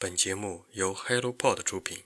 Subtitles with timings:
[0.00, 1.98] 本节目由 HelloPod 出品。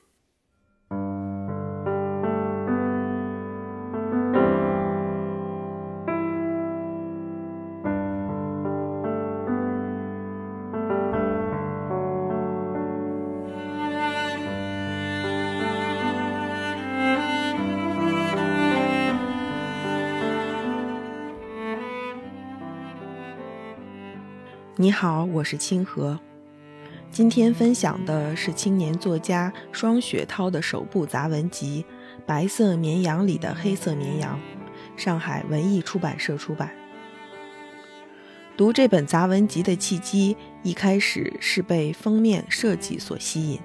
[24.77, 26.19] 你好，我是清河。
[27.13, 31.85] 今天分享的是青年作家双雪涛的首部杂文集
[32.25, 34.41] 《白色绵羊里的黑色绵羊》，
[34.99, 36.71] 上海文艺出版社出版。
[38.57, 43.61] 读这本杂文集的契机，一开始是被封面设计所吸引。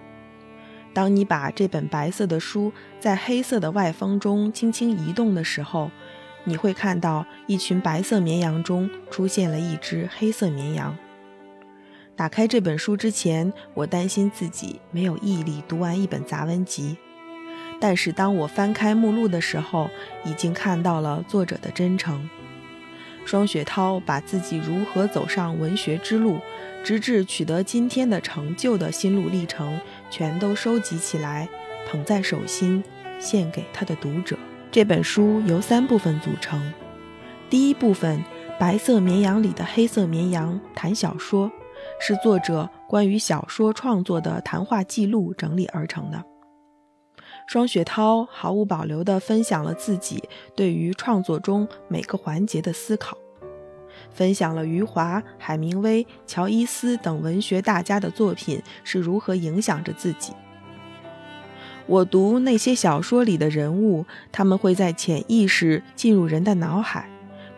[0.94, 5.90] 当你把这本白色的书在黑色的外封中轻轻移动的时候，
[6.44, 10.98] 你会看到一群白色绵羊中出现了一只黑色绵羊。
[12.18, 16.98] 打开这本书之前，我担心自己没有毅力读完一本杂文集。
[17.80, 19.88] 但是当我翻开目录的时候，
[20.26, 22.28] 已经看到了作者的真诚。
[23.24, 26.40] 双雪涛把自己如何走上文学之路，
[26.84, 31.48] 直至取得今天的成就的心路历程，全都收集起来，
[31.88, 32.84] 捧在手心，
[33.20, 34.36] 献给他的读者。
[34.72, 36.74] 这本书由三部分组成。
[37.48, 38.18] 第一部分，
[38.58, 41.52] 《白色绵羊里的黑色绵羊》谈小说。
[42.00, 46.24] 是作者关于小说创作的谈话记录整理而成的。
[47.48, 50.22] 双雪涛毫无保留地分享了自己
[50.56, 53.18] 对于创作中每个环节的思考，
[54.12, 60.34] 分享了余华、海明威、乔伊斯等文学大家的作品是如何影响着自己。
[61.86, 67.10] 我读那些小说里的人物，他们会在潜意识进入人的脑海，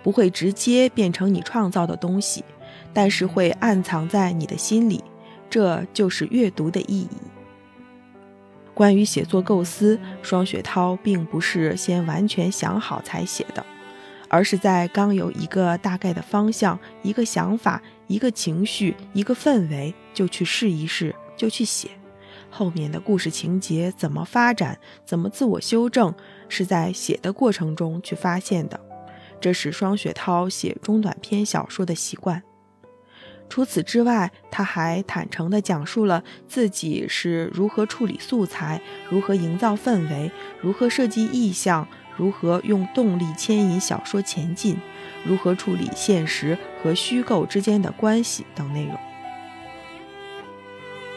[0.03, 2.45] 不会直接变成你创造的东西。
[2.93, 5.03] 但是会暗藏在你的心里，
[5.49, 7.09] 这就是阅读的意义。
[8.73, 13.65] 关于写作构思，双雪涛并不是先完全想好才写的，
[14.29, 21.89] 而是在刚有一个大概的方向、一个想法、一个情绪、一个氛围，就去试一试，就去写。
[22.49, 26.13] 后面的故事情节怎么发展，怎么自我修正，
[26.47, 28.79] 是在写的过程中去发现的。
[29.41, 32.41] 这是双雪涛写中短篇小说的习惯。
[33.49, 38.79] 除此之外，他还坦诚地讲述了自己是如何处理素材、
[39.09, 44.77] 如何营造氛围、如何设计意象、如何用动力牵引小说前进、
[45.25, 48.95] 如何处理现实和虚构之间的关系等内容。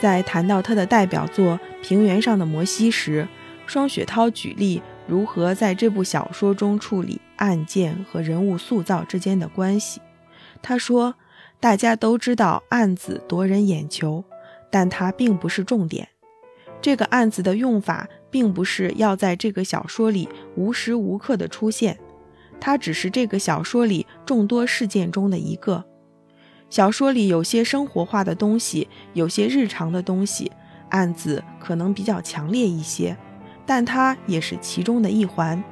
[0.00, 3.28] 在谈到他的代表作《平原上的摩西》时，
[3.66, 10.00] 双雪涛举例如何在这部小说中处理案件和人物塑造之间的关系。
[10.62, 11.14] 他说。
[11.62, 14.24] 大家都知道案子夺人眼球，
[14.68, 16.08] 但它并不是重点。
[16.80, 21.96] 这个案子的用法并不是要在这个小说里无时无刻的出现，
[22.60, 25.84] 它只是这个小说里众多事件中的一个。
[26.68, 30.50] 小说里有些生活化的东西，有些日常的东西，
[30.88, 33.16] 案子可能比较强烈一些，
[33.64, 35.62] 但它也是其中的一环。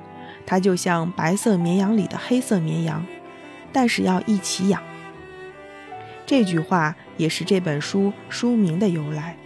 [0.46, 3.04] 它就像白色绵羊里的黑色绵羊，
[3.72, 4.80] 但是要一起养。
[6.30, 9.36] 这句话也是这本书书名的由来。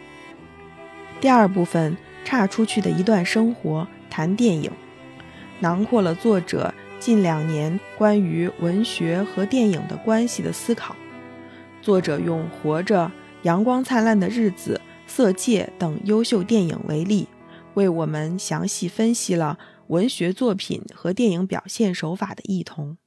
[1.18, 1.96] 第二部分
[2.26, 4.70] 岔出去的一段生活，谈电影，
[5.60, 10.94] 囊括了作者近两年关于文学和电影的关系的思考。
[11.80, 13.06] 作者用《活着》
[13.44, 14.78] 《阳光灿烂的日子》
[15.10, 17.26] 《色戒》等优秀电影为例，
[17.72, 22.98] 为我们详细分析了文学作品和电影表现手法的异同。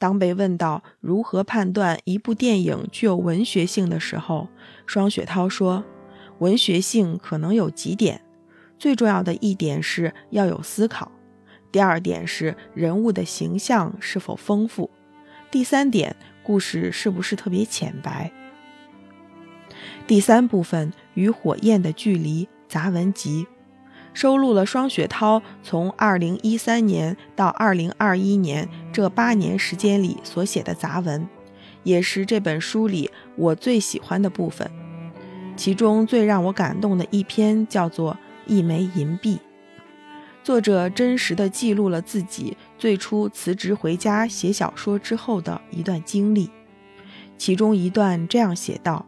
[0.00, 4.48] 当被问到如何判断一部电影具有文学性的时候，
[4.86, 5.84] 双雪涛说
[6.40, 8.22] ：“文学性可能有几点，
[8.78, 11.12] 最重要的一点是要有思考；
[11.70, 14.88] 第二点是人物的形象是否丰富；
[15.50, 18.32] 第三点，故事是不是特别浅白。”
[20.08, 23.46] 第三部分与火焰的距离杂文集。
[24.12, 31.28] 收录了双雪涛从2013年到2021年这八年时间里所写的杂文，
[31.84, 34.70] 也是这本书里我最喜欢的部分。
[35.56, 38.14] 其中最让我感动的一篇叫做
[38.46, 39.36] 《一枚银币》，
[40.42, 46.50] 作者真实的记录了自己最初辞职回家写小说之后的一段经历。
[47.36, 49.06] 其中一段这样写道：“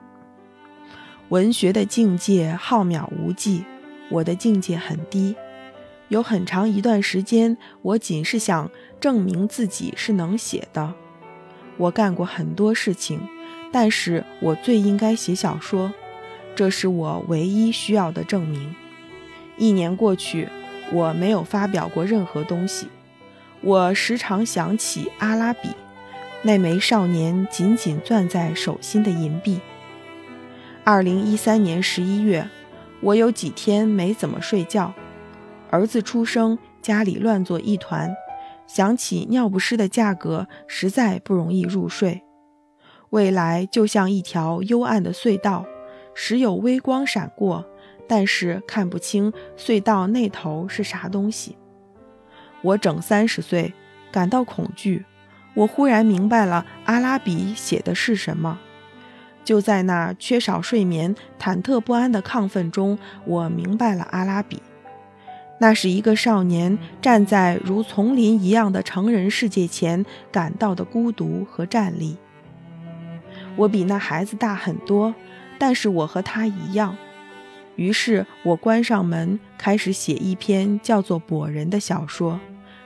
[1.30, 3.64] 文学的境界浩渺无际。”
[4.12, 5.34] 我的境界很低，
[6.08, 8.70] 有很长一段时间，我仅是想
[9.00, 10.92] 证明自己是能写的。
[11.78, 13.18] 我干过很多事情，
[13.72, 15.92] 但是我最应该写小说。
[16.54, 18.74] 这是我唯一需要的证明。
[19.56, 20.46] 一年过去，
[20.92, 22.88] 我没有发表过任何东西。
[23.62, 25.70] 我时常想起阿拉比，
[26.42, 29.60] 那枚少年紧紧攥在手心的银币。
[30.84, 32.46] 二零一三年十一月，
[33.02, 34.94] 我有几天没怎么睡觉。
[35.70, 38.14] 儿子出生，家里乱作一团。
[38.66, 42.22] 想起尿不湿的价格，实在不容易入睡。
[43.10, 45.66] 未来就像一条幽暗的隧道，
[46.14, 47.66] 时有微光闪过，
[48.08, 51.56] 但是看不清隧道那头是啥东西。
[52.62, 53.74] 我整三十岁，
[54.10, 55.04] 感到恐惧。
[55.54, 58.58] 我忽然明白了阿拉比写的是什么。
[59.44, 64.62] 就在那缺少睡眠、忐忑不安的亢奋中，我明白了阿拉比。
[65.58, 72.16] 那是一个少年站在如丛林一样的成人世界前感到的孤独和站立。
[73.54, 75.14] 我比那孩子大很多，
[75.58, 76.96] 但是我和他一样。
[77.76, 82.40] 于是我关上门，开始写一篇叫做《跛人》的小说，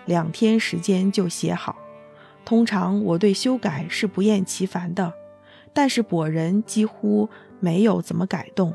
[0.05, 1.77] 两天时间就写好。
[2.45, 5.13] 通常我对修改是不厌其烦的。
[5.77, 7.29] 但是跛人几乎
[7.61, 8.73] 没有怎么改动。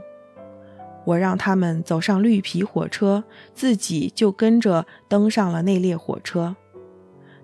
[1.04, 3.24] 我让他们走上绿皮火车，
[3.56, 6.56] 自己就跟着登上了那列火车。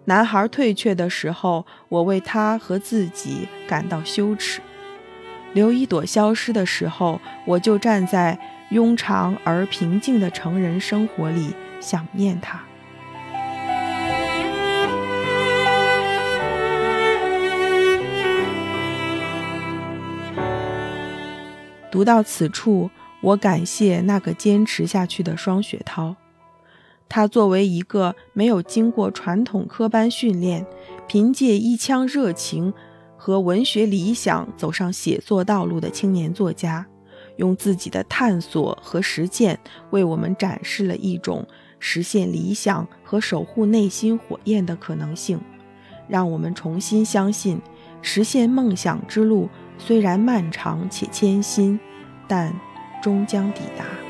[0.06, 4.62] 男孩退却的时候，我为他和自己感到羞耻。
[5.54, 8.38] 刘一朵消失的时候，我就站在
[8.70, 12.62] 庸长而平静的成人生活里想念他。
[21.98, 22.92] 读到此处，
[23.22, 26.16] 我感谢那个坚持下去的双雪涛。
[27.10, 30.64] 他作为一个没有经过传统科班训练，
[31.08, 32.72] 凭借一腔热情
[33.18, 36.86] 和文学理想走上写作道路的青年作家，
[37.38, 39.60] 用自己的探索和实践，
[39.90, 41.48] 为我们展示了一种
[41.80, 45.42] 实现理想和守护内心火焰的可能性，
[46.08, 47.60] 让我们重新相信，
[48.04, 49.50] 实现梦想之路。
[49.80, 51.80] 虽然漫长且艰辛，
[52.28, 52.54] 但
[53.02, 54.07] 终将抵达。